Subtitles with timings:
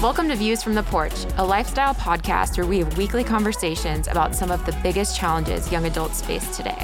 [0.00, 4.32] Welcome to Views from the Porch, a lifestyle podcast where we have weekly conversations about
[4.32, 6.80] some of the biggest challenges young adults face today.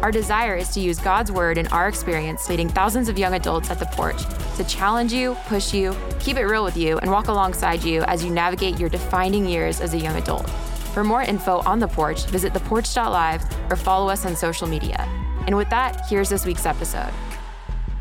[0.00, 3.70] Our desire is to use God's word and our experience leading thousands of young adults
[3.70, 4.22] at the porch
[4.56, 8.24] to challenge you, push you, keep it real with you, and walk alongside you as
[8.24, 10.48] you navigate your defining years as a young adult.
[10.94, 15.06] For more info on the porch, visit theporch.live or follow us on social media.
[15.46, 17.12] And with that, here's this week's episode.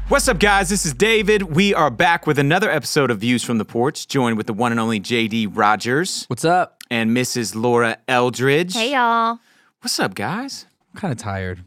[0.10, 0.70] What's up, guys?
[0.70, 1.44] This is David.
[1.56, 4.72] We are back with another episode of Views from the Porch, joined with the one
[4.72, 6.84] and only JD Rogers What's up?
[6.92, 7.56] and Mrs.
[7.56, 8.74] Laura Eldridge.
[8.76, 9.40] Hey, y'all.
[9.82, 10.66] What's up, guys?
[10.94, 11.64] I'm kind of tired.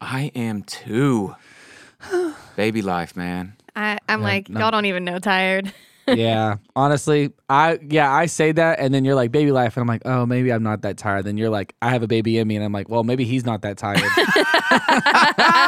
[0.00, 1.36] I am too.
[2.56, 3.54] Baby life, man.
[3.74, 4.60] I, I'm like, no.
[4.60, 5.72] y'all don't even know tired.
[6.08, 9.88] yeah, honestly, I yeah I say that, and then you're like baby life, and I'm
[9.88, 11.24] like, oh, maybe I'm not that tired.
[11.24, 13.44] Then you're like, I have a baby in me, and I'm like, well, maybe he's
[13.44, 14.00] not that tired.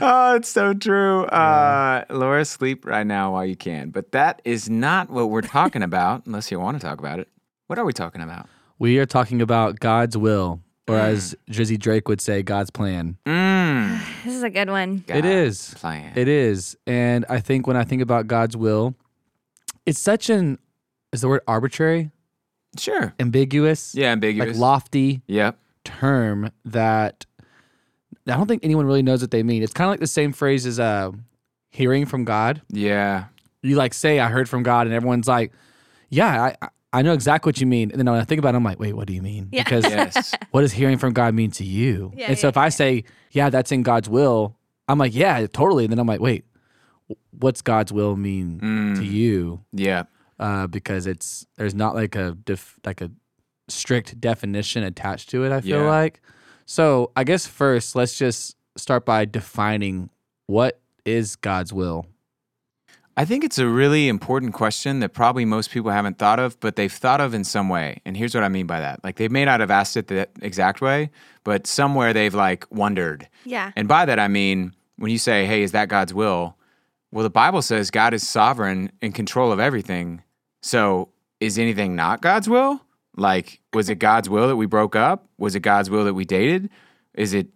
[0.00, 1.24] Oh, it's so true.
[1.24, 3.90] Uh, Laura, sleep right now while you can.
[3.90, 7.28] But that is not what we're talking about, unless you want to talk about it.
[7.66, 8.48] What are we talking about?
[8.78, 13.16] we are talking about God's will, or as Drizzy Drake would say, God's plan.
[13.24, 13.98] Mmm.
[14.24, 15.04] This is a good one.
[15.08, 15.72] it is.
[15.74, 16.12] Plan.
[16.16, 18.94] It is, and I think when I think about God's will,
[19.86, 20.58] it's such an
[21.12, 22.10] is the word arbitrary,
[22.78, 23.14] Sure.
[23.20, 24.50] ambiguous, Yeah, ambiguous.
[24.50, 25.58] like lofty Yep.
[25.84, 27.24] term that
[28.28, 29.62] I don't think anyone really knows what they mean.
[29.62, 31.12] It's kind of like the same phrase as uh,
[31.70, 32.60] hearing from God.
[32.70, 33.26] Yeah.
[33.62, 35.52] You like say, "I heard from God," and everyone's like,
[36.10, 38.54] "Yeah, I I- I know exactly what you mean." And then when I think about
[38.54, 39.62] it, I'm like, "Wait, what do you mean?" Yeah.
[39.64, 40.34] Because Yes.
[40.50, 42.12] what does hearing from God mean to you?
[42.16, 44.56] Yeah, and so yeah, if I say, "Yeah, that's in God's will,"
[44.88, 46.55] I'm like, "Yeah, totally." And then I'm like, "Wait, wh-
[47.38, 48.66] what's God's will mean to
[49.02, 49.06] Mm.
[49.10, 50.04] you?" Yeah.
[50.38, 53.10] Uh, because it's there's not like a def, like a
[53.68, 55.52] strict definition attached to it.
[55.52, 55.88] I feel Yeah.
[55.90, 56.20] like.
[56.66, 60.10] So I guess first, let's just start by defining
[60.46, 62.06] what is God's will.
[63.18, 66.76] I think it's a really important question that probably most people haven't thought of, but
[66.76, 68.02] they've thought of in some way.
[68.04, 69.02] And here's what I mean by that.
[69.02, 71.10] Like they may not have asked it the exact way,
[71.42, 73.26] but somewhere they've like wondered.
[73.46, 73.72] Yeah.
[73.74, 76.56] And by that I mean when you say, "Hey, is that God's will?"
[77.12, 80.22] Well, the Bible says God is sovereign in control of everything.
[80.62, 82.80] So, is anything not God's will?
[83.16, 85.28] Like, was it God's will that we broke up?
[85.38, 86.70] Was it God's will that we dated?
[87.14, 87.48] Is it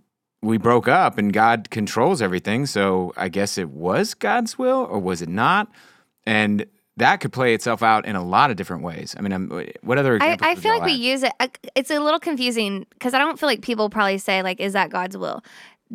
[0.43, 2.67] we broke up and God controls everything?
[2.67, 5.71] So, I guess it was God's will, or was it not?
[6.25, 9.15] And that could play itself out in a lot of different ways.
[9.19, 9.49] I mean, I'm,
[9.83, 10.51] what other I, examples?
[10.51, 11.33] I feel like we use it.
[11.41, 14.75] Uh, it's a little confusing because I don't feel like people probably say like, "Is
[14.75, 15.43] that God's will?"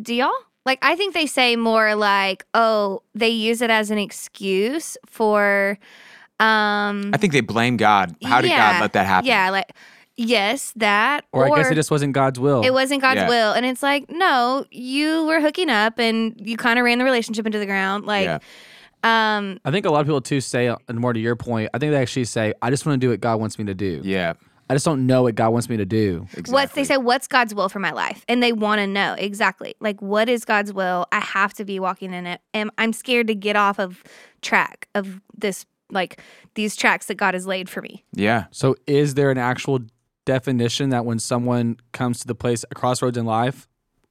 [0.00, 0.32] Do y'all?
[0.66, 5.78] Like, I think they say more like, "Oh, they use it as an excuse for."
[6.38, 8.14] Um, I think they blame God.
[8.22, 9.26] How did yeah, God let that happen?
[9.28, 9.72] Yeah, like
[10.16, 11.24] yes, that.
[11.32, 12.62] Or, I guess it just wasn't God's will.
[12.62, 13.28] It wasn't God's Yeah.
[13.28, 13.52] will.
[13.52, 17.46] And it's like, no, you were hooking up and you kind of ran the relationship
[17.46, 18.04] into the ground.
[18.04, 18.38] Like, Yeah.
[19.02, 21.78] um, I think a lot of people too say, and more to your point, I
[21.78, 24.00] think they actually say, "I just want to do what God wants me to do.
[24.04, 24.34] Yeah.
[24.68, 26.52] I just don't know what God wants me to do." Exactly.
[26.52, 28.24] what's they say, what's God's will for my life?
[28.28, 31.06] And they want to know exactly, like, what is God's will?
[31.12, 32.40] I have to be walking in it.
[32.52, 34.02] And I'm scared to get off of
[34.42, 36.20] track of this, like,
[36.54, 38.04] these tracks that God has laid for me.
[38.12, 38.46] Yeah.
[38.50, 39.80] So, is there an actual
[40.24, 43.68] definition that when someone comes to the place, a crossroads in life,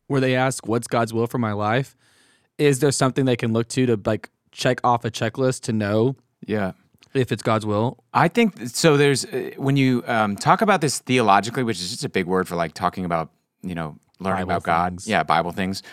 [0.07, 1.95] where they ask, "What's God's will for my life?"
[2.57, 6.15] Is there something they can look to to like check off a checklist to know
[6.45, 6.73] Yeah.
[7.15, 8.03] If it's God's will?
[8.13, 8.97] I think so.
[8.97, 12.47] There's uh, when you um, talk about this theologically, which is just a big word
[12.47, 13.31] for like talking about
[13.61, 14.99] you know learning Bible about God.
[15.05, 15.83] Yeah, Bible things.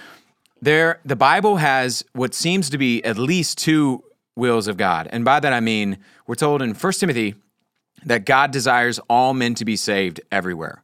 [0.60, 4.04] There, the Bible has what seems to be at least two
[4.36, 7.34] wills of God, and by that I mean we're told in First Timothy
[8.04, 10.82] that God desires all men to be saved everywhere,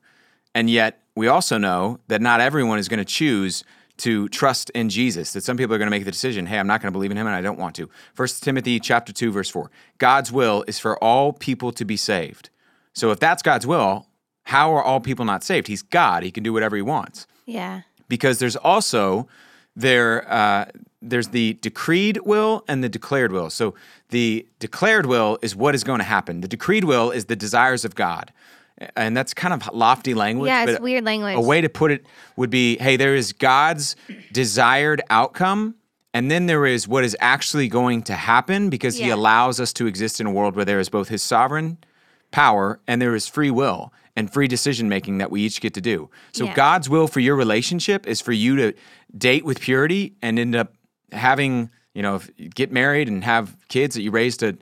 [0.54, 3.64] and yet we also know that not everyone is going to choose
[3.98, 5.32] to trust in Jesus.
[5.32, 7.10] That some people are going to make the decision, "Hey, I'm not going to believe
[7.10, 9.70] in him and I don't want to." First Timothy chapter 2 verse 4.
[9.98, 12.50] God's will is for all people to be saved.
[12.92, 14.06] So if that's God's will,
[14.44, 15.66] how are all people not saved?
[15.66, 16.22] He's God.
[16.22, 17.26] He can do whatever he wants.
[17.44, 17.82] Yeah.
[18.08, 19.28] Because there's also
[19.76, 20.66] there uh,
[21.00, 23.50] there's the decreed will and the declared will.
[23.50, 23.74] So
[24.08, 26.40] the declared will is what is going to happen.
[26.40, 28.32] The decreed will is the desires of God.
[28.96, 30.48] And that's kind of lofty language.
[30.48, 31.36] Yeah, it's weird language.
[31.36, 33.96] a way to put it would be hey, there is God's
[34.32, 35.74] desired outcome,
[36.14, 39.86] and then there is what is actually going to happen because He allows us to
[39.86, 41.78] exist in a world where there is both His sovereign
[42.30, 45.80] power and there is free will and free decision making that we each get to
[45.80, 46.10] do.
[46.32, 46.54] So, Yeah.
[46.54, 48.72] God's will for your relationship is for you to
[49.16, 50.74] date with purity and end up
[51.12, 52.20] having, you know,
[52.54, 54.58] get married and have kids that you raise to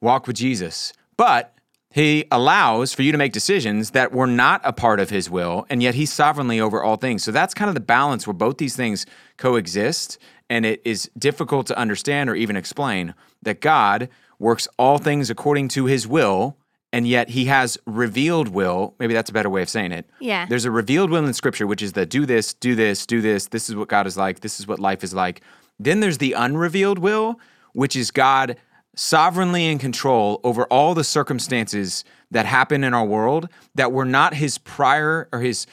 [0.00, 0.92] walk with Jesus.
[1.16, 1.54] But
[1.90, 5.66] He allows for you to make decisions that were not a part of his will,
[5.70, 7.24] and yet he's sovereignly over all things.
[7.24, 9.06] So that's kind of the balance where both these things
[9.38, 10.18] coexist,
[10.50, 14.08] and it is difficult to understand or even explain that God
[14.38, 16.58] works all things according to his will,
[16.92, 18.94] and yet he has revealed will.
[18.98, 20.08] Maybe that's a better way of saying it.
[20.20, 20.46] Yeah.
[20.46, 23.48] There's a revealed will in scripture, which is the do this, do this, do this.
[23.48, 24.40] This is what God is like.
[24.40, 25.40] This is what life is like.
[25.78, 27.40] Then there's the unrevealed will,
[27.72, 28.56] which is God
[28.98, 34.34] sovereignly in control over all the circumstances that happen in our world that were not
[34.34, 35.68] his prior or his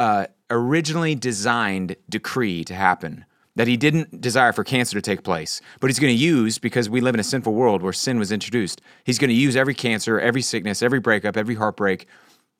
[0.00, 3.24] uh, originally designed decree to happen.
[3.54, 6.90] That he didn't desire for cancer to take place, but he's going to use because
[6.90, 8.80] we live in a sinful world where sin was introduced.
[9.04, 12.06] He's going to use every cancer, every sickness, every breakup, every heartbreak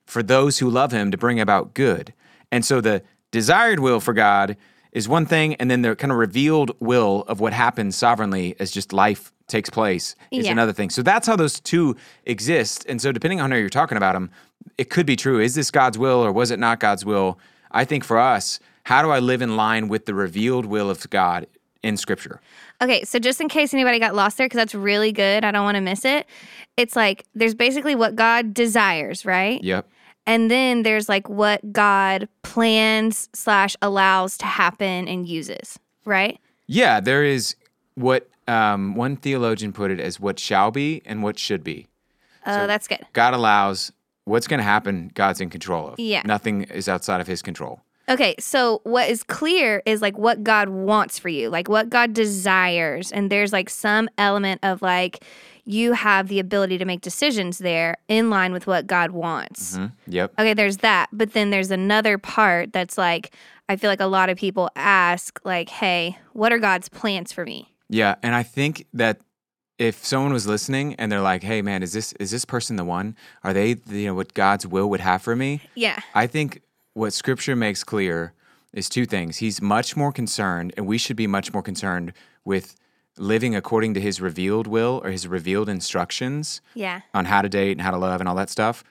[0.07, 2.13] for those who love him to bring about good.
[2.53, 3.03] And so the
[3.33, 4.57] desired will for God
[4.93, 8.71] is one thing, and then the kind of revealed will of what happens sovereignly is
[8.71, 10.53] just life takes place is Yeah.
[10.53, 10.89] another thing.
[10.91, 12.87] So that's how those two exist.
[12.89, 14.31] And so depending on how you're talking about them,
[14.79, 15.41] it could be true.
[15.41, 17.39] Is this God's will or was it not God's will?
[17.71, 21.09] I think for us, how do I live in line with the revealed will of
[21.11, 21.47] God
[21.83, 22.41] in Scripture?
[22.83, 25.65] Okay, so just in case anybody got lost there, because that's really good, I don't
[25.65, 26.27] want to miss it.
[26.77, 29.63] It's like there's basically what God desires, right?
[29.63, 29.87] Yep.
[30.27, 36.39] And then there's like what God plans slash allows to happen and uses, right?
[36.67, 37.57] Yeah, there is
[37.95, 41.87] what um, one theologian put it as what shall be and what should be.
[42.47, 43.07] Oh, that's good.
[43.13, 43.93] God allows
[44.25, 46.01] what's going to happen, God's in control of.
[46.01, 46.23] Yeah.
[46.25, 47.81] Nothing is outside of his control.
[48.09, 52.13] Okay, so what is clear is like what God wants for you, like what God
[52.13, 53.13] desires.
[53.13, 55.25] And there's like some element of like
[55.65, 59.77] you have the ability to make decisions there in line with what God wants.
[59.77, 59.87] Hmm?
[60.09, 60.33] Yep.
[60.41, 61.09] Okay, there's that.
[61.13, 63.33] But then there's another part that's like,
[63.69, 67.45] I feel like a lot of people ask, like, hey, what are God's plans for
[67.45, 67.71] me?
[67.93, 69.21] Yeah, and I think that
[69.79, 72.85] if someone was listening and they're like, "Hey, man, is this is this person the
[72.85, 73.17] one?
[73.43, 75.99] Are they you know what God's will would have for me?" Yeah.
[76.15, 76.61] I think
[76.95, 78.33] what Scripture makes clear
[78.73, 79.39] is two things.
[79.39, 82.13] He's much more concerned, and we should be much more concerned
[82.45, 82.77] with
[83.17, 87.01] living according to His revealed will or His revealed instructions Yeah.
[87.13, 88.85] on how to date and how to love and all that stuff.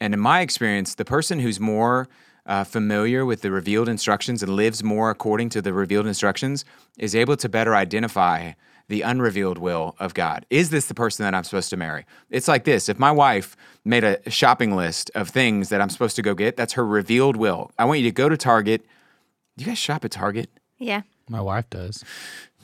[0.00, 2.08] And in my experience, the person who's more
[2.48, 6.64] uh, familiar with the revealed instructions and lives more according to the revealed instructions
[6.98, 8.52] is able to better identify
[8.88, 10.46] the unrevealed will of God.
[10.48, 12.06] Is this the person that I'm supposed to marry?
[12.30, 13.54] It's like this if my wife
[13.84, 17.36] made a shopping list of things that I'm supposed to go get, that's her revealed
[17.36, 17.70] will.
[17.78, 18.86] I want you to go to Target.
[19.56, 20.48] Do you guys shop at Target?
[20.78, 21.02] Yeah.
[21.28, 22.02] My wife does.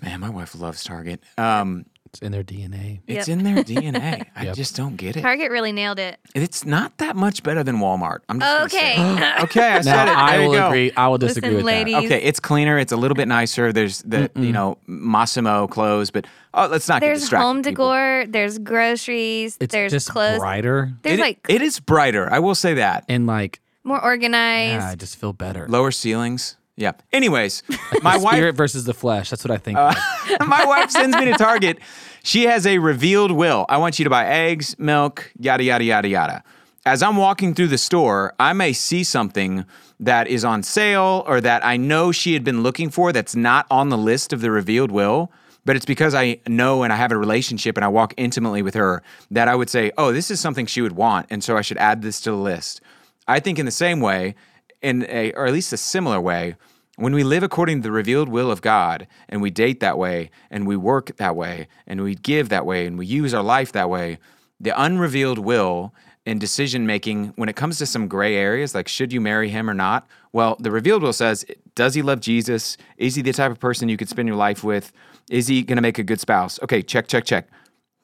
[0.03, 1.21] Man, my wife loves Target.
[1.37, 1.85] Um,
[2.15, 3.01] It's in their DNA.
[3.07, 3.39] it's Yep.
[3.39, 4.25] in their DNA.
[4.37, 4.55] I Yep.
[4.57, 5.23] just don't get it.
[5.23, 6.19] Target really nailed it.
[6.35, 8.21] It's not that much better than Walmart.
[8.29, 8.93] I'm just gonna say.
[8.93, 9.33] Okay.
[9.45, 10.07] Okay, I said Now, it.
[10.07, 10.67] There I you will go.
[10.69, 10.93] agree.
[10.97, 11.97] I will disagree Listen, with ladies.
[11.97, 12.79] Okay, it's cleaner.
[12.79, 13.73] It's a little bit nicer.
[13.73, 17.09] There's the you know Mossimo clothes, but oh, let's not get distracted.
[17.09, 17.45] there's distracted.
[17.45, 17.73] home people.
[17.89, 19.65] decor, there's groceries, that.
[19.65, 20.39] It's there's just clothes.
[20.39, 22.33] brighter There's It- like it is brighter.
[22.33, 23.05] I will say that.
[23.09, 24.73] and like more organized.
[24.83, 25.67] yeah, I just feel better.
[25.69, 26.57] Lower ceilings.
[26.77, 26.93] Yeah.
[27.13, 27.63] Anyways,
[28.03, 29.31] my wife Spirit versus the flesh.
[29.31, 29.79] That's what I think.
[29.79, 29.95] Uh,
[30.47, 31.79] my wife sends me to Target.
[32.23, 33.67] She has a revealed will.
[33.69, 36.45] I want you to buy eggs, milk, yada, yada, yada, yada.
[36.87, 39.65] As I'm walking through the store, I may see something
[40.01, 43.67] that is on sale or that I know she had been looking for that's not
[43.71, 45.31] on the list of the revealed will,
[45.65, 48.75] but it's because I know and I have a relationship and I walk intimately with
[48.75, 51.27] her that I would say, oh, this is something she would want.
[51.31, 52.81] And so I should add this to the list.
[53.27, 54.35] I think in the same way,
[54.83, 56.57] in a, or at least a similar way,
[56.97, 60.31] when we live according to the revealed will of God and we date that way
[60.51, 63.73] and we work that way and we give that way and we use our life
[63.73, 64.19] that way,
[64.61, 65.93] the unrevealed will
[66.25, 69.69] in decision making when it comes to some gray areas like should you marry him
[69.69, 72.77] or not, well, the revealed will says, does he love Jesus?
[72.97, 74.93] Is he the type of person you could spend your life with?
[75.31, 76.61] Is he going to make a good spouse?
[76.63, 77.49] Okay, check, check, check.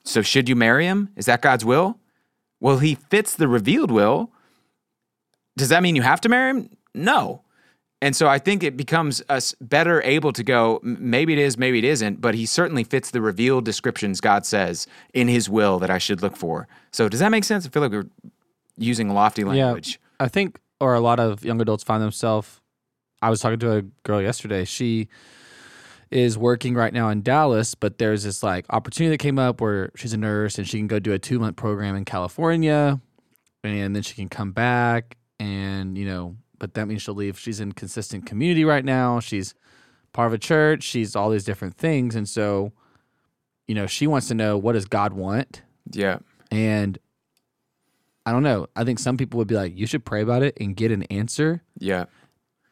[0.05, 1.11] So should you marry him?
[1.17, 1.99] Is that God's will?
[2.61, 4.33] Well, he fits the revealed will.
[5.57, 6.71] Does that mean you have to marry him?
[6.95, 7.43] No.
[8.03, 11.79] And so I think it becomes us better able to go, maybe it is, maybe
[11.79, 15.91] it isn't, but he certainly fits the revealed descriptions God says in his will that
[15.91, 16.67] I should look for.
[16.93, 17.67] So does that make sense?
[17.67, 18.09] I feel like we're
[18.79, 20.01] using lofty language.
[20.01, 22.61] Yeah, I think, or a lot of young adults find themselves.
[23.21, 24.65] I was talking to a girl yesterday.
[24.65, 25.09] She
[26.11, 29.91] is working right now in Dallas, but there's this like opportunity that came up where
[29.95, 32.99] she's a nurse and she can go do a two month program in California,
[33.63, 37.37] and then she can come back and you know, but that means she'll leave.
[37.39, 39.19] She's in consistent community right now.
[39.19, 39.55] She's
[40.13, 40.85] part of a church.
[40.85, 42.73] She's all these different things, and so,
[43.67, 45.63] you know, she wants to know what does God want.
[45.91, 46.19] Yeah.
[46.53, 46.97] And
[48.27, 48.67] I don't know.
[48.77, 51.03] I think some people would be like, you should pray about it and get an
[51.05, 51.63] answer.
[51.79, 52.05] Yeah.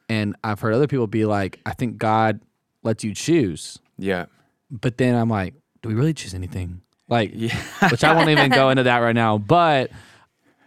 [0.09, 2.41] And I've heard other people be like, I think God
[2.83, 3.79] lets you choose.
[3.99, 4.27] Yeah.
[4.71, 6.83] But then I'm like, do we really choose anything?
[7.09, 7.57] Like, yeah.
[7.91, 9.39] which I won't even go into that right now.
[9.39, 9.91] But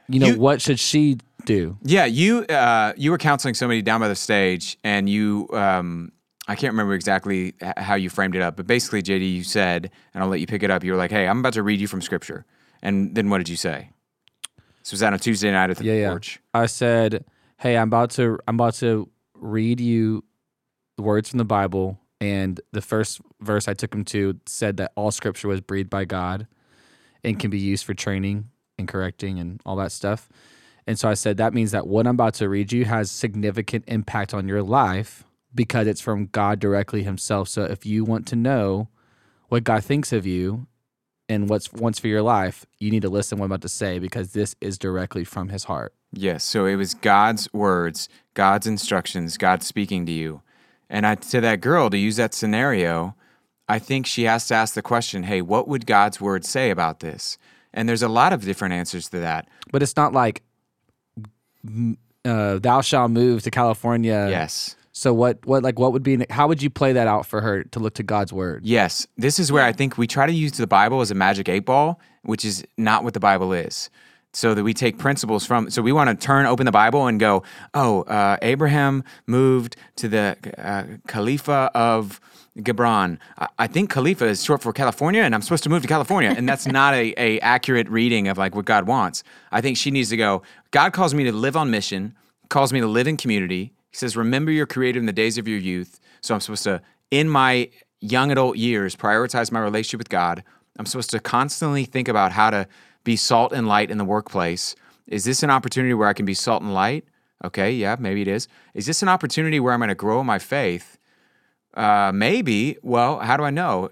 [0.08, 1.78] you know, You- what should she do?
[1.84, 6.12] Yeah, you uh, you were counseling somebody down by the stage, and you um,
[6.48, 10.24] I can't remember exactly how you framed it up, but basically, JD, you said, and
[10.24, 10.84] I'll let you pick it up.
[10.84, 12.46] You were like, "Hey, I'm about to read you from Scripture,"
[12.82, 13.92] and then what did you say?
[14.84, 16.20] So was that on Tuesday night at the Yeah, yeah.
[16.54, 17.26] I said,
[17.58, 20.24] "Hey, I'm about to I'm about to read you
[20.98, 24.92] the words from the Bible." And the first verse I took him to said that
[24.96, 26.46] all scripture was breathed by God
[27.24, 30.30] and can be used for training and correcting and all that stuff.
[30.88, 33.86] And so I said that means that what I'm about to read you has significant
[33.88, 35.24] impact on your life
[35.54, 37.50] because it's from God directly himself.
[37.50, 38.88] So if you want to know
[39.50, 40.68] what God thinks of you
[41.28, 43.70] and what's wants for your life, you need to listen to what I'm about to
[43.70, 45.94] say because this is directly from his heart.
[46.14, 46.44] Yes.
[46.44, 50.42] So it was God's words, God's instructions, God speaking to you.
[50.90, 53.16] And I, to that girl, to use that scenario,
[53.70, 57.00] I think she has to ask the question, hey, what would God's word say about
[57.00, 57.38] this?
[57.74, 59.48] And there's a lot of different answers to that.
[59.72, 60.44] But it's not like
[62.26, 64.28] uh, thou shall move to California.
[64.30, 64.76] yes.
[64.94, 67.64] So what what like what would be how would you play that out for her
[67.64, 68.66] to look to God's word?
[68.66, 69.08] Yes.
[69.18, 71.66] This is where I think we try to use the Bible as a magic eight
[71.66, 73.90] ball, which is not what the Bible is.
[74.34, 77.20] So that we take principles from, so we want to turn open the Bible and
[77.20, 82.22] go, oh, uh, Abraham moved to the uh, Khalifa of
[82.58, 83.18] Gibran.
[83.38, 86.34] I, I think Khalifa is short for California, and I'm supposed to move to California,
[86.36, 89.24] and that's not a, a accurate reading of like what God wants.
[89.52, 90.42] I think she needs to go.
[90.72, 92.16] God calls me to live on mission,
[92.50, 93.74] calls me to live in community.
[93.92, 96.82] He says, "Remember your Creator in the days of your youth." So I'm supposed to,
[97.10, 100.44] in my young adult years, prioritize my relationship with God.
[100.78, 102.68] I'm supposed to constantly think about how to
[103.04, 104.76] be salt and light in the workplace.
[105.08, 107.06] Is this an opportunity where I can be salt and light?
[107.44, 108.48] Okay, yeah, maybe it is.
[108.74, 110.98] Is this an opportunity where I'm going to grow my faith?
[111.74, 112.78] Uh, maybe.
[112.82, 113.90] Well, how do I know?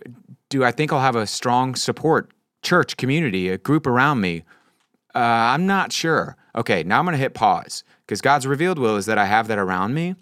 [0.50, 2.32] Do I think I'll have a strong support
[2.62, 4.44] church community, a group around me?
[5.16, 6.36] Uh, I'm not sure.
[6.56, 9.48] Okay, now I'm going to hit pause because God's revealed will is that I have
[9.48, 10.16] that around me.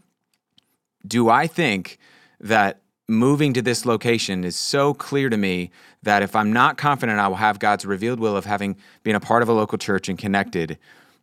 [1.05, 1.97] Do I think
[2.39, 5.71] that moving to this location is so clear to me
[6.03, 9.19] that if I'm not confident I will have God's revealed will of having been a
[9.19, 10.77] part of a local church and connected,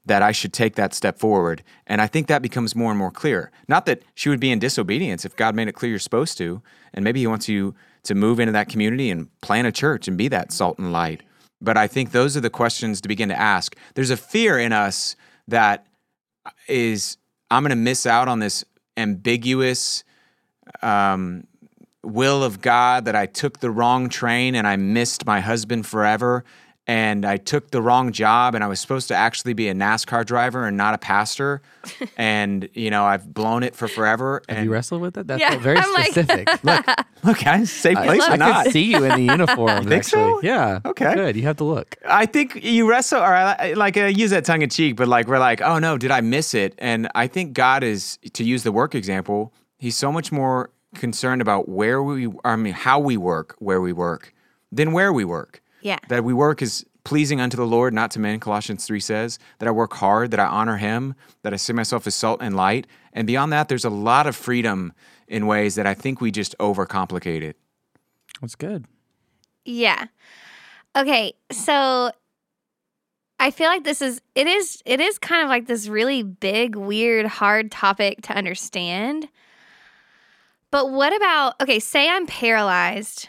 [0.06, 1.62] that I should take that step forward.
[1.86, 3.50] And I think that becomes more and more clear.
[3.68, 6.62] Not that she would be in disobedience if God made it clear you're supposed to,
[6.92, 10.18] and maybe He wants you to move into that community and plant a church and
[10.18, 11.22] be that salt and light.
[11.60, 13.74] But I think those are the questions to begin to ask.
[13.94, 15.16] There's a fear in us
[15.48, 15.86] that
[16.68, 17.16] is
[17.50, 18.64] I'm going to miss out on this
[18.96, 20.04] ambiguous
[20.82, 21.46] um,
[22.02, 26.44] will of God that I took the wrong train and I missed my husband forever.
[26.86, 30.26] And I took the wrong job and I was supposed to actually be a NASCAR
[30.26, 31.62] driver and not a pastor.
[32.18, 34.42] and, you know, I've blown it for forever.
[34.50, 35.26] Have And you wrestled with it?
[35.26, 36.48] That's Yeah, very I'm like- specific.
[36.62, 36.86] Look,
[37.22, 38.64] look, guys, safe place I or not.
[38.64, 39.86] could see you in the uniform.
[39.88, 40.36] think so?
[40.36, 40.46] actually.
[40.48, 40.80] Yeah.
[40.84, 41.14] Okay.
[41.14, 41.36] Good.
[41.36, 41.96] You have to look.
[42.06, 45.26] I think you wrestle, or I, like I use that tongue in cheek, but like
[45.26, 46.74] we're like, oh no, did I miss it?
[46.76, 51.40] And I think God is, to use the work example, He's so much more concerned
[51.42, 54.32] about where we, I mean, how we work, where we work,
[54.70, 55.60] than where we work.
[55.84, 55.98] Yeah.
[56.08, 58.40] That we work is pleasing unto the Lord, not to men.
[58.40, 62.06] Colossians three says that I work hard, that I honor Him, that I see myself
[62.06, 62.86] as salt and light.
[63.12, 64.94] And beyond that, there's a lot of freedom
[65.28, 67.58] in ways that I think we just overcomplicate it.
[68.40, 68.86] That's good.
[69.66, 70.06] Yeah.
[70.96, 72.10] Okay, so
[73.38, 76.76] I feel like this is it is it is kind of like this really big,
[76.76, 79.28] weird, hard topic to understand.
[80.70, 83.28] But what about okay, say I'm paralyzed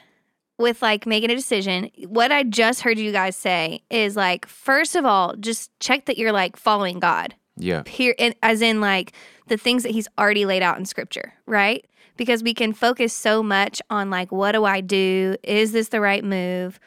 [0.58, 1.90] with like making a decision.
[2.08, 6.18] What I just heard you guys say is like first of all, just check that
[6.18, 7.36] you're like following God.
[7.58, 7.84] Yeah.
[7.88, 9.14] Here as in like
[9.48, 11.86] the things that he's already laid out in scripture, right?
[12.18, 15.36] Because we can focus so much on like what do I do?
[15.44, 16.80] Is this the right move?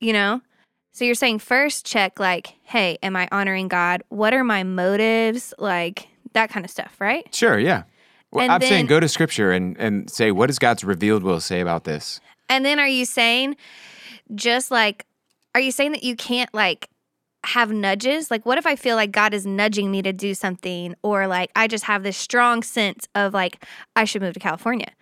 [0.00, 0.40] You know?
[0.92, 4.02] So you're saying first check like, hey, am I honoring God?
[4.08, 5.52] What are my motives?
[5.58, 7.34] Like that kind of stuff, right?
[7.34, 7.82] Sure, yeah.
[8.32, 11.40] Well, And I'm saying go to scripture and, and say, what does God's revealed will
[11.40, 12.20] say about this?
[12.48, 13.56] And then are you saying
[14.34, 15.06] just like
[15.54, 16.88] are you saying that you can't like
[17.44, 18.30] have nudges?
[18.30, 21.50] Like what if I feel like God is nudging me to do something or like
[21.56, 24.92] I just have this strong sense of like I should move to California?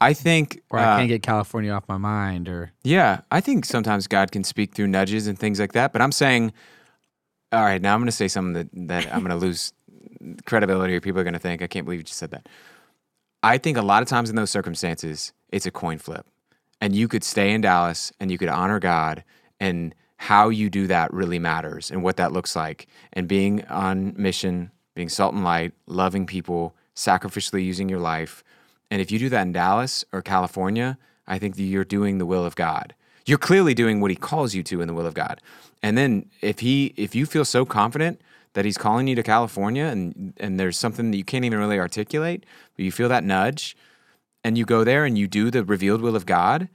[0.00, 2.48] I think, Or uh, I can't get California off my mind.
[2.48, 5.92] Or yeah, I think sometimes God can speak through nudges and things like that.
[5.92, 6.52] But I'm saying,
[7.52, 9.72] all right, now I'm going to say something that, that I'm going to lose
[10.46, 12.48] credibility or people are going to think, I can't believe you just said that.
[13.42, 16.26] I think a lot of times in those circumstances, it's a coin flip.
[16.80, 19.24] And you could stay in Dallas and you could honor God
[19.58, 22.86] and how you do that really matters and what that looks like.
[23.12, 28.44] And being on mission, being salt and light, loving people, sacrificially using your life.
[28.90, 32.26] And if you do that in Dallas or California, I think that you're doing the
[32.26, 32.94] will of God.
[33.24, 35.40] You're clearly doing what he calls you to in the will of God.
[35.82, 38.20] And then if he if you feel so confident
[38.54, 41.78] that he's calling you to California and and there's something that you can't even really
[41.78, 42.44] articulate,
[42.76, 43.76] but you feel that nudge
[44.42, 46.68] and you go there and you do the revealed will of God,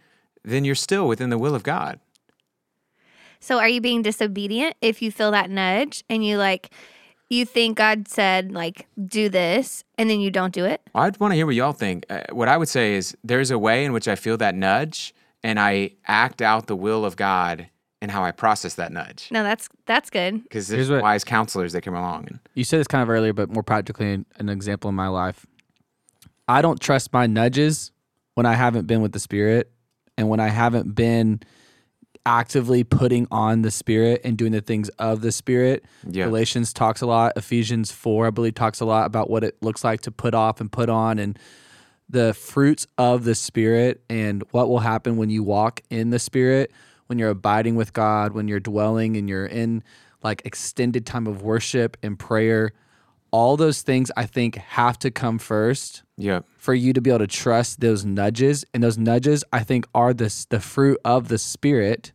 [0.44, 2.00] then you're still within the will of God.
[3.39, 6.72] So are you being disobedient if you feel that nudge and you like
[7.29, 10.82] you think God said like do this and then you don't do it?
[10.94, 12.05] I'd want to hear what y'all think.
[12.10, 15.13] Uh, what I would say is there's a way in which I feel that nudge
[15.44, 17.70] and I act out the will of God
[18.06, 19.30] and how I process that nudge.
[19.32, 20.44] No, that's that's good.
[20.44, 22.28] Because there's what- wise counselors that come along.
[22.28, 25.08] And You said this kind of earlier, but more practically, an- an example in my
[25.08, 25.48] life.
[26.48, 27.92] I don't trust my nudges
[28.36, 29.72] when I haven't been with the Spirit
[30.20, 31.40] and when I haven't been
[32.28, 35.84] actively putting on the Spirit and doing the things of the Spirit.
[36.08, 36.26] Yeah.
[36.26, 37.34] Galatians talks a lot.
[37.36, 40.62] Ephesians 4, I believe, talks a lot about what it looks like to put off
[40.62, 41.40] and put on and
[42.08, 46.72] the fruits of the Spirit and what will happen when you walk in the Spirit,
[47.08, 49.84] when you're abiding with God, when you're dwelling and you're in
[50.24, 52.74] like extended time of worship and prayer.
[53.32, 56.42] All those things I think have to come first yeah.
[56.58, 58.66] for you to be able to trust those nudges.
[58.74, 62.12] And those nudges, I think, are the, the fruit of the Spirit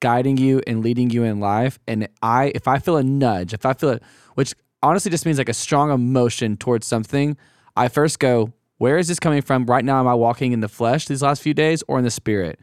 [0.00, 1.78] guiding you and leading you in life.
[1.88, 4.02] And I, if I feel a nudge, if I feel it,
[4.34, 7.36] which honestly just means like a strong emotion towards something,
[7.76, 9.66] I first go, where is this coming from?
[9.66, 12.10] Right now, am I walking in the flesh these last few days or in the
[12.10, 12.60] Spirit?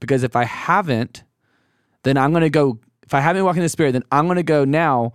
[0.00, 1.22] Because if I haven't,
[2.02, 4.36] then I'm going to go, if I haven't walked in the Spirit, then I'm going
[4.36, 5.12] to go now,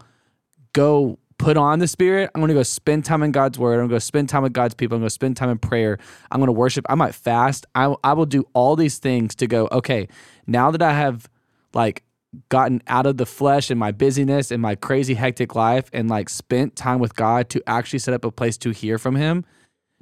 [0.73, 2.31] go put on the spirit.
[2.33, 3.73] I'm going to go spend time in God's word.
[3.73, 4.95] I'm going to go spend time with God's people.
[4.95, 5.97] I'm going to spend time in prayer.
[6.31, 6.85] I'm going to worship.
[6.89, 7.65] I might fast.
[7.75, 10.07] I, I will do all these things to go, okay,
[10.47, 11.29] now that I have
[11.73, 12.03] like
[12.49, 16.29] gotten out of the flesh and my busyness and my crazy hectic life and like
[16.29, 19.45] spent time with God to actually set up a place to hear from him,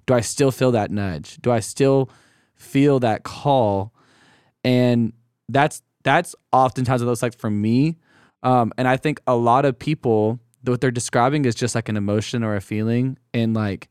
[0.05, 1.37] do I still feel that nudge?
[1.41, 2.09] Do I still
[2.55, 3.92] feel that call?
[4.63, 5.13] And
[5.49, 7.97] that's that's oftentimes what it looks like for me.
[8.43, 10.39] Um, and I think a lot of people
[10.71, 13.89] what they're describing is just like an emotion or a feeling, and like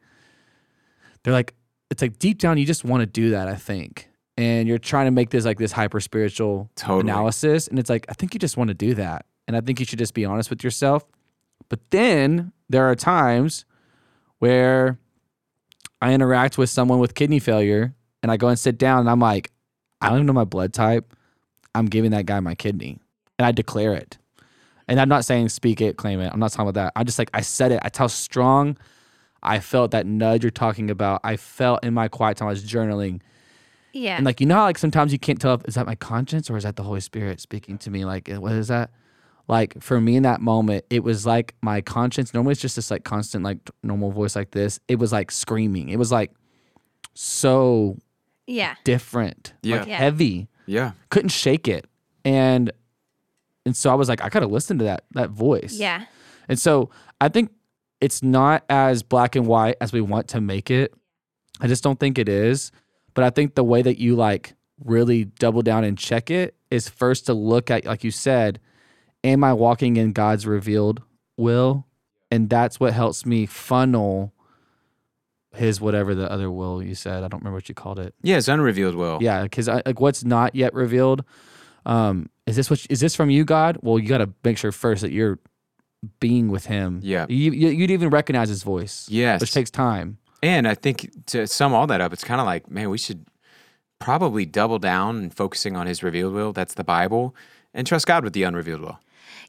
[1.22, 1.54] they're like
[1.90, 3.48] it's like deep down you just want to do that.
[3.48, 7.00] I think, and you're trying to make this like this hyper spiritual Totally.
[7.00, 9.80] analysis, and it's like I think you just want to do that, and I think
[9.80, 11.04] you should just be honest with yourself.
[11.68, 13.64] But then there are times
[14.38, 14.98] where
[16.00, 19.20] I interact with someone with kidney failure, and I go and sit down, and I'm
[19.20, 19.51] like,
[20.02, 21.14] I don't even know my blood type.
[21.74, 22.98] I'm giving that guy my kidney,
[23.38, 24.18] and I declare it.
[24.88, 26.30] And I'm not saying speak it, claim it.
[26.32, 26.92] I'm not talking about that.
[26.96, 27.80] I just like I said it.
[27.82, 28.76] I tell strong.
[29.42, 31.20] I felt that nudge you're talking about.
[31.24, 33.20] I felt in my quiet time I was journaling.
[33.92, 34.16] Yeah.
[34.16, 36.50] And like you know how like sometimes you can't tell if is that my conscience
[36.50, 38.04] or is that the Holy Spirit speaking to me?
[38.04, 38.90] Like what is that?
[39.48, 42.32] Like for me in that moment, it was like my conscience.
[42.32, 44.80] Normally it's just this like constant like normal voice like this.
[44.88, 45.88] It was like screaming.
[45.88, 46.32] It was like
[47.14, 47.98] so
[48.46, 48.74] yeah.
[48.84, 49.78] different, Yeah.
[49.80, 49.96] like Yeah.
[49.98, 50.48] heavy.
[50.66, 50.92] Yeah.
[51.10, 51.86] Couldn't shake it,
[52.24, 52.70] and
[53.66, 55.74] and so I was like, I gotta listen to that that voice.
[55.74, 56.04] Yeah.
[56.48, 57.50] And so I think
[58.00, 60.92] it's not as black and white as we want to make it.
[61.60, 62.72] I just don't think it is.
[63.14, 66.88] But I think the way that you like really double down and check it is
[66.88, 68.58] first to look at, like you said,
[69.22, 71.02] am I walking in God's revealed
[71.36, 71.86] will?
[72.30, 74.31] And that's what helps me funnel
[75.54, 77.24] his whatever the other will you said.
[77.24, 78.14] I don't remember what you called it.
[78.22, 79.18] Yeah, it's unrevealed will.
[79.20, 81.24] Yeah, because like what's not yet revealed.
[81.84, 83.78] Um, is this what is this from you, God?
[83.82, 85.38] Well, you got to make sure first that you're
[86.20, 87.00] being with Him.
[87.02, 87.26] Yeah.
[87.28, 89.06] you, you you'd even recognize His voice.
[89.08, 89.40] Yes.
[89.40, 90.18] which takes time.
[90.42, 93.26] And I think to sum all that up, it's kind of like, man, we should
[94.00, 96.52] probably double down and focusing on his revealed will.
[96.52, 97.36] That's the Bible.
[97.72, 98.98] And trust God with the unrevealed will.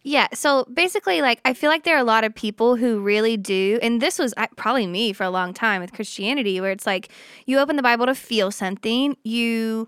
[0.04, 0.28] Yeah.
[0.34, 3.80] So basically, like, I feel like there are a lot of people who really do,
[3.82, 7.10] and this was probably me for a long time with Christianity, where it's like
[7.46, 9.88] you open the Bible to feel something, you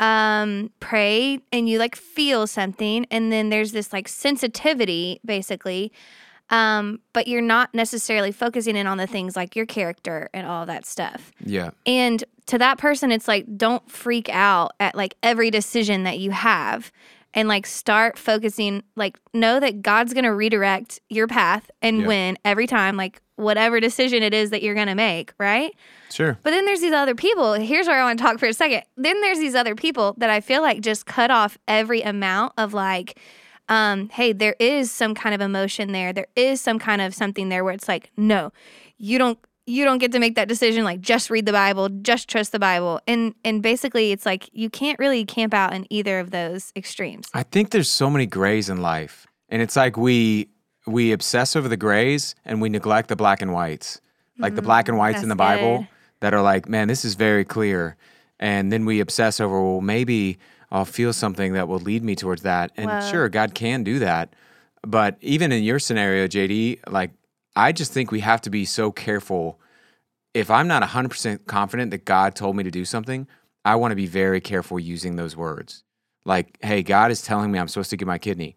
[0.00, 5.92] um pray and you like feel something and then there's this like sensitivity basically
[6.50, 10.66] um but you're not necessarily focusing in on the things like your character and all
[10.66, 11.70] that stuff Yeah.
[11.86, 16.30] and to that person, it's like, don't freak out at like every decision that you
[16.32, 16.92] have
[17.34, 22.06] and like start focusing, like, know that God's going to redirect your path and Yeah.
[22.06, 25.74] win every time, like, whatever decision it is that you're going to make, right?
[26.10, 26.38] Sure.
[26.44, 27.54] But then there's these other people.
[27.54, 28.82] Here's where I want to talk for a second.
[28.96, 32.72] Then there's these other people that I feel like just cut off every amount of
[32.72, 33.18] like,
[33.68, 36.12] um, hey, there is some kind of emotion there.
[36.12, 38.52] There is some kind of something there where it's like, no,
[38.98, 42.28] you don't you don't get to make that decision like just read the bible just
[42.28, 46.18] trust the bible and and basically it's like you can't really camp out in either
[46.18, 49.26] of those extremes I think there's so many grays in life.
[49.48, 50.48] And it's like we
[50.86, 54.00] we obsess over the grays and we neglect the black and whites.
[54.38, 55.88] Like the mm, black and whites in the Bible good.
[56.20, 57.96] that are like, man, this is very clear.
[58.40, 60.38] And then we obsess over, well, maybe
[60.72, 62.72] I'll feel something that will lead me towards that.
[62.76, 64.34] And sure, God can do that.
[64.82, 67.12] But even in your scenario, JD, like
[67.56, 69.60] I just think we have to be so careful.
[70.32, 73.26] If I'm not 100% confident that God told me to do something,
[73.64, 75.84] I want to be very careful using those words.
[76.24, 78.56] Like, hey, God is telling me I'm supposed to give my kidney.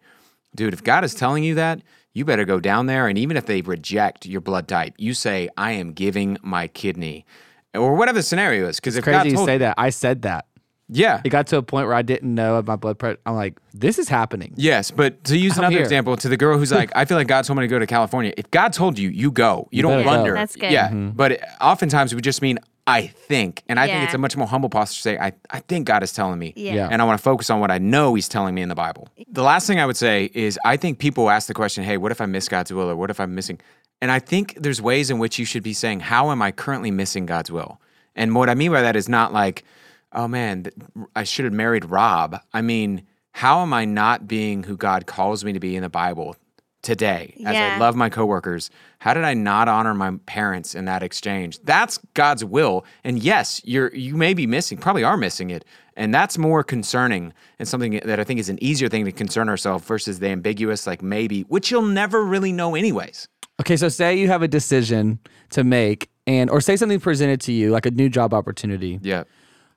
[0.56, 1.82] Dude, if God is telling you that,
[2.12, 3.06] you better go down there.
[3.06, 7.26] And even if they reject your blood type, you say, I am giving my kidney.
[7.74, 8.80] Or whatever the scenario is.
[8.80, 9.74] Because if God Crazy you told say that.
[9.78, 10.46] I said that.
[10.88, 11.20] Yeah.
[11.24, 13.18] It got to a point where I didn't know of my blood pressure.
[13.26, 14.54] I'm like, this is happening.
[14.56, 15.82] Yes, but to use I'm another here.
[15.82, 17.86] example, to the girl who's like, I feel like God told me to go to
[17.86, 18.32] California.
[18.36, 19.68] If God told you, you go.
[19.70, 20.10] You, don't better go.
[20.10, 20.34] wonder.
[20.34, 20.72] That's good.
[20.72, 21.10] Yeah, mm-hmm.
[21.10, 24.70] but oftentimes we just mean I think, and I think it's a much more humble
[24.70, 26.72] posture to say I, I think God is telling me, Yeah.
[26.72, 26.88] Yeah.
[26.90, 29.08] and I want to focus on what I know He's telling me in the Bible.
[29.30, 32.12] The last thing I would say is I think people ask the question, Hey, what
[32.12, 33.60] if I miss God's will, or what if I'm missing?
[34.00, 36.90] And I think there's ways in which you should be saying, How am I currently
[36.90, 37.78] missing God's will?
[38.16, 39.64] And what I mean by that is not like,
[40.12, 40.66] oh man,
[41.14, 42.40] I should have married Rob.
[42.52, 45.88] I mean, how am I not being who God calls me to be in the
[45.88, 46.36] Bible
[46.82, 48.70] today as I love my coworkers?
[48.98, 51.60] How did I not honor my parents in that exchange?
[51.62, 52.84] That's God's will.
[53.04, 55.64] And yes, you're you may be missing, probably are missing it.
[55.96, 59.48] And that's more concerning and something that I think is an easier thing to concern
[59.48, 63.28] ourselves versus the ambiguous like maybe, which you'll never really know anyways.
[63.60, 65.18] Okay, so say you have a decision
[65.50, 69.00] to make, and or say something presented to you, like a new job opportunity.
[69.02, 69.24] Yeah.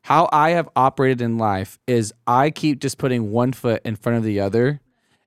[0.03, 4.17] How I have operated in life is I keep just putting one foot in front
[4.17, 4.81] of the other,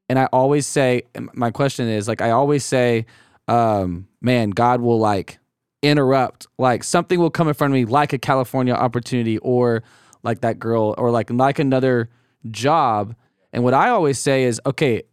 [0.08, 3.06] and I always say, my question is like I always say,
[3.48, 5.38] um, man, God will like
[5.82, 9.82] interrupt, like something will come in front of me, like a California opportunity, or
[10.22, 12.10] like that girl, or like like another
[12.50, 13.14] job.
[13.52, 15.04] And what I always say is, okay,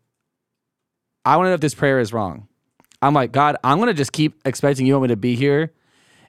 [1.24, 2.48] I want to know if this prayer is wrong.
[3.02, 5.72] I'm like, God, I'm gonna just keep expecting you want me to be here.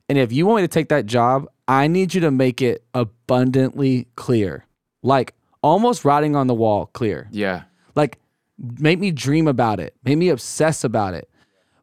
[0.08, 2.84] And if you want me to take that job, I need you to make it
[2.94, 4.66] abundantly clear.
[5.02, 7.28] Like almost writing on the wall clear.
[7.30, 7.62] Yeah.
[7.94, 8.18] Like
[8.58, 9.94] make me dream about it.
[10.04, 11.28] Make me obsess about it.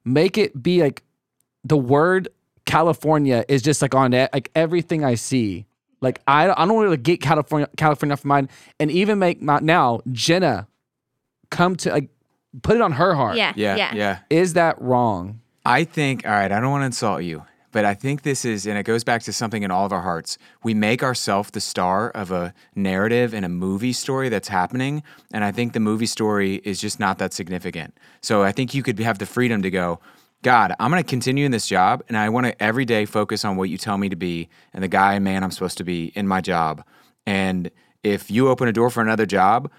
[0.06, 1.04] Make it be like
[1.64, 2.30] the word
[2.66, 5.66] California is just like on it, like everything I see.
[6.02, 9.42] Like I, I don't want to get California California off my mind and even make
[9.42, 10.68] my now Jenna
[11.50, 12.10] come to like
[12.62, 13.38] put it on her heart.
[13.38, 13.54] Yeah.
[13.56, 13.76] Yeah.
[13.76, 13.94] Yeah.
[13.96, 14.20] Yeah.
[14.30, 15.42] Is that wrong?
[15.66, 18.66] I think, all right, I don't want to insult you, but I think this is,
[18.66, 20.38] and it goes back to something in all of our hearts.
[20.64, 25.04] We make ourselves the star of a narrative and a movie story that's happening.
[25.34, 27.98] And I think the movie story is just not that significant.
[28.22, 30.00] So I think you could have the freedom to go,
[30.42, 33.44] God, I'm going to continue in this job, and I want to every day focus
[33.44, 35.84] on what you tell me to be and the guy and man I'm supposed to
[35.84, 36.84] be in my job.
[37.26, 37.70] And
[38.04, 39.70] if you open a door for another job,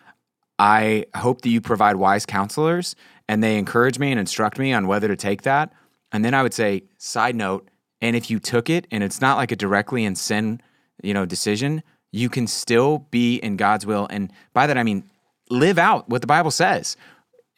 [0.59, 2.95] I hope that you provide wise counselors
[3.27, 5.73] and they encourage me and instruct me on whether to take that.
[6.13, 7.70] And then I would say, side note,
[8.01, 10.61] and if you took it and it's not like a directly in sin,
[11.03, 11.83] you know, decision,
[12.13, 14.07] you can still be in God's will.
[14.11, 15.05] And by that I mean
[15.49, 16.97] live out what the Bible says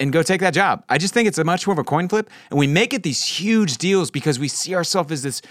[0.03, 0.83] and go take that job.
[0.89, 2.29] I just think it's a much more of a coin flip.
[2.51, 5.43] And we make it these huge deals because we see ourselves as this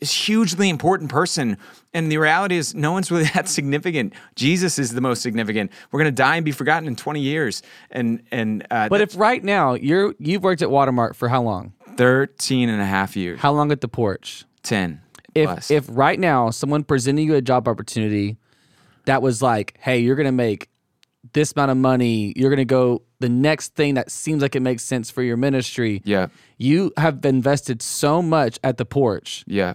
[0.00, 1.56] hugely important person.
[1.94, 4.14] And the reality is, no one's really that significant.
[4.34, 5.70] Jesus is the most significant.
[5.92, 7.62] We're going to die and be forgotten in 20 years.
[7.92, 11.72] And, and, uh, But if right now you're you've worked at Watermark for how long?
[12.04, 14.44] 13 and a half years, How long at the porch?
[14.62, 15.00] 10
[15.34, 15.70] If plus.
[15.70, 18.38] if right now someone presented you a job opportunity
[19.04, 20.70] that was like, hey, you're gonna make
[21.34, 24.82] this amount of money, you're gonna go the next thing that seems like it makes
[24.82, 26.00] sense for your ministry.
[26.06, 29.74] yeah, You have invested so much at the porch yeah,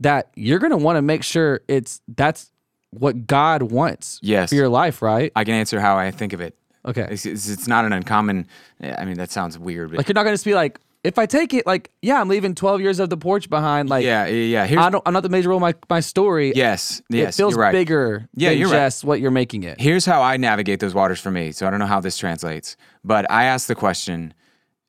[0.00, 2.50] that you're gonna want to make sure it's that's
[2.90, 4.48] what God wants Yes.
[4.48, 5.30] for your life, right?
[5.36, 6.56] I can answer how I think of it.
[6.86, 7.06] Okay.
[7.10, 8.46] It's, it's, it's not an uncommon,
[8.80, 11.26] I mean, that sounds weird, but Like you're not gonna just be like, if I
[11.26, 13.88] take it, like, yeah, I'm leaving 12 years of the porch behind.
[13.88, 14.66] Like, yeah, yeah, yeah.
[14.66, 16.52] Here's, I don't, I'm not the major role of my, my story.
[16.54, 17.72] yes, yes, it feels right.
[17.72, 18.92] bigger Yeah, than you're right.
[19.02, 19.80] what you're making it.
[19.80, 21.52] Here's how I navigate those waters for me.
[21.52, 24.34] So I don't know how this translates, but I ask the question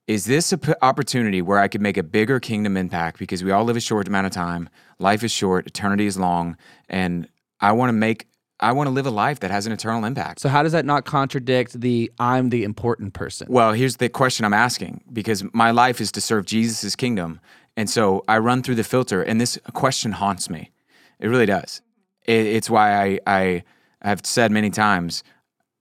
[0.08, 3.20] Is this an opportunity where I could make a bigger kingdom impact?
[3.20, 6.58] Because we all live a short amount of time, life is short, eternity is long,
[6.90, 7.28] and
[7.60, 8.28] I want to make,
[8.60, 10.40] I want to live a life that has an eternal impact.
[10.40, 13.48] So how does that not contradict the I'm the important person?
[13.50, 17.40] Well, here's the question I'm asking because my life is to serve Jesus' kingdom.
[17.76, 20.72] And so I run through the filter, and this question haunts me.
[21.20, 21.82] It really does.
[22.26, 23.64] It, it's why I, I
[24.02, 25.24] have said many times,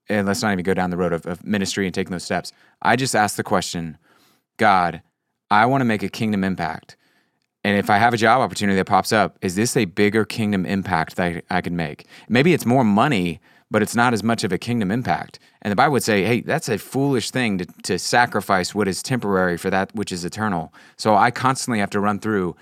[0.09, 2.53] and let's not even go down the road of, of ministry and taking those steps.
[2.83, 3.97] I just ask the question
[4.59, 5.03] God,
[5.51, 6.97] I want to make a kingdom impact.
[7.67, 10.65] And if I have a job opportunity that pops up, is this a bigger kingdom
[10.65, 12.07] impact that I, I can make?
[12.29, 13.41] Maybe it's more money,
[13.73, 15.41] but it's not as much of a kingdom impact.
[15.63, 19.03] And the Bible would say, hey, that's a foolish thing to, to sacrifice what is
[19.03, 20.73] temporary for that which is eternal.
[20.97, 22.55] So I constantly have to run through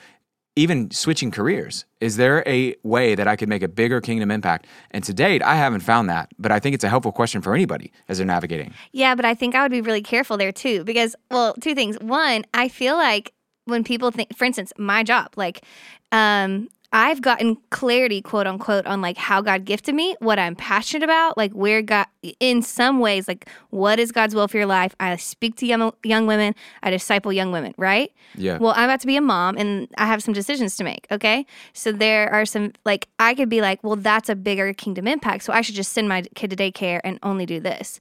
[0.57, 1.85] even switching careers.
[2.01, 4.67] Is there a way that I could make a bigger kingdom impact?
[4.91, 7.55] And to date, I haven't found that, but I think it's a helpful question for
[7.55, 8.73] anybody as they're navigating.
[8.93, 11.99] Yeah, but I think I would be really careful there too because, well, two things.
[12.01, 13.34] One, I feel like
[13.65, 15.65] when people think, for instance, my job, like,
[16.13, 21.03] um, I've gotten clarity, quote unquote, on like how God gifted me, what I'm passionate
[21.03, 22.07] about, like where God,
[22.39, 24.95] in some ways, like what is God's will for your life.
[25.01, 28.13] I speak to young young women, I disciple young women, right?
[28.37, 28.59] Yeah.
[28.59, 31.09] Well, I'm about to be a mom, and I have some decisions to make.
[31.11, 35.09] Okay, so there are some like I could be like, well, that's a bigger kingdom
[35.09, 37.99] impact, so I should just send my kid to daycare and only do this.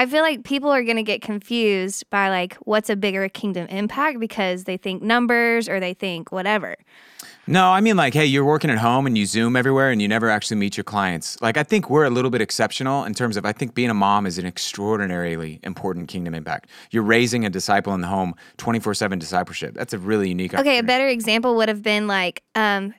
[0.00, 3.66] I feel like people are going to get confused by like what's a bigger kingdom
[3.66, 6.76] impact because they think numbers or they think whatever.
[7.46, 10.08] No, I mean like, hey, you're working at home and you Zoom everywhere and you
[10.08, 11.38] never actually meet your clients.
[11.42, 13.94] Like, I think we're a little bit exceptional in terms of I think being a
[13.94, 16.70] mom is an extraordinarily important kingdom impact.
[16.90, 19.74] You're raising a disciple in the home, 24 seven discipleship.
[19.74, 20.54] That's a really unique.
[20.54, 22.94] Okay, a better example would have been like um,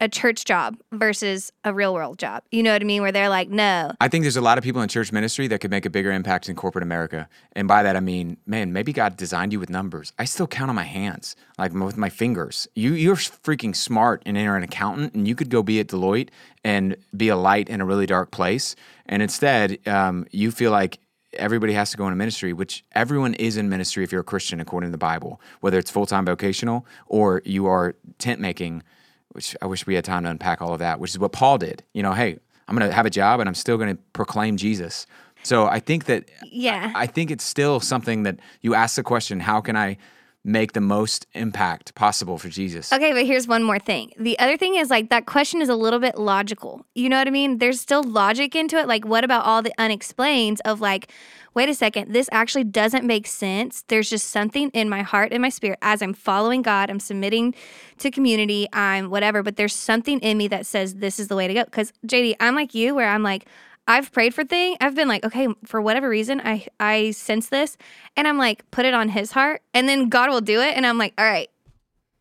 [0.00, 2.42] a church job versus a real world job.
[2.50, 3.02] You know what I mean?
[3.02, 5.60] Where they're like, no, I think there's a lot of people in church ministry that
[5.60, 7.28] could make a bigger impact in corporate America.
[7.52, 10.12] And by that I mean, man, maybe God designed you with numbers.
[10.18, 12.68] I still count on my hands, like with my fingers.
[12.74, 16.28] You you're freaking smart and you're an accountant, and you could go be at Deloitte
[16.64, 18.76] and be a light in a really dark place.
[19.06, 20.98] And instead, um, you feel like
[21.34, 24.60] everybody has to go into ministry, which everyone is in ministry if you're a Christian
[24.60, 28.82] according to the Bible, whether it's full time vocational or you are tent making
[29.32, 31.58] which I wish we had time to unpack all of that, which is what Paul
[31.58, 31.82] did.
[31.92, 34.56] You know, hey, I'm going to have a job and I'm still going to proclaim
[34.56, 35.06] Jesus.
[35.42, 36.92] So I think that yeah.
[36.94, 39.98] I think it's still something that you ask the question, how can I
[40.44, 42.92] make the most impact possible for Jesus?
[42.92, 44.12] Okay, but here's one more thing.
[44.18, 46.84] The other thing is like that question is a little bit logical.
[46.94, 47.58] You know what I mean?
[47.58, 48.88] There's still logic into it.
[48.88, 51.10] Like, what about all the unexplains of like,
[51.54, 53.84] wait a second, this actually doesn't make sense.
[53.88, 57.54] There's just something in my heart and my spirit as I'm following God, I'm submitting
[57.98, 61.46] to community, I'm whatever, but there's something in me that says this is the way
[61.48, 61.64] to go.
[61.64, 63.46] Because JD, I'm like you, where I'm like,
[63.86, 64.76] I've prayed for thing.
[64.80, 67.76] I've been like, okay, for whatever reason, I I sense this,
[68.16, 70.86] and I'm like, put it on His heart, and then God will do it, and
[70.86, 71.48] I'm like, all right,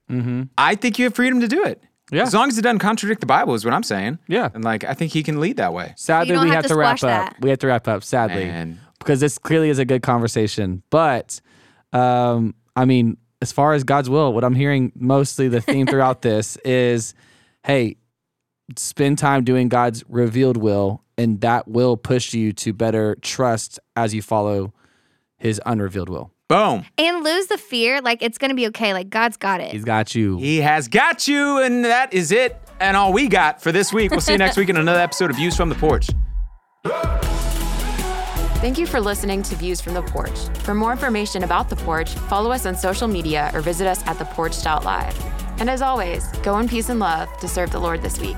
[0.09, 0.43] Mm-hmm.
[0.57, 1.81] I think you have freedom to do it.
[2.11, 2.23] Yeah.
[2.23, 4.19] As long as it doesn't contradict the Bible, is what I'm saying.
[4.27, 4.49] Yeah.
[4.53, 5.93] And like, I think he can lead that way.
[5.95, 6.97] Sadly, don't we have have to to wrap up.
[6.99, 7.37] squash that.
[7.39, 8.03] We have to wrap up.
[8.03, 10.83] Sadly, And because this clearly is a good conversation.
[10.89, 11.39] But,
[11.93, 16.21] um, I mean, as far as God's will, what I'm hearing mostly the theme throughout
[16.23, 17.13] this is,
[17.65, 17.95] hey,
[18.75, 24.13] spend time doing God's revealed will, and that will push you to better trust as
[24.13, 24.73] you follow
[25.37, 26.31] His unrevealed will.
[26.47, 26.85] boom.
[26.97, 28.01] and lose the fear.
[28.01, 28.93] Like it's gonna be okay.
[28.93, 29.71] Like God's got it.
[29.71, 30.37] He's got you.
[30.37, 32.57] He has got you, and that is it.
[32.79, 34.11] And all we got for this week.
[34.11, 36.07] We'll see you next week in another episode of Views from the Porch.
[38.61, 40.37] Thank you for listening to Views from the Porch.
[40.59, 44.17] For more information about the porch, follow us on social media or visit us at
[44.17, 45.59] theporch.live.
[45.59, 48.37] And as always, go in peace and love to serve the Lord this week.